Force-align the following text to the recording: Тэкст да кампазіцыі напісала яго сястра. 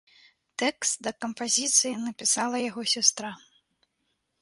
Тэкст 0.61 0.95
да 1.09 1.13
кампазіцыі 1.27 1.93
напісала 2.07 2.57
яго 2.69 2.81
сястра. 2.97 3.31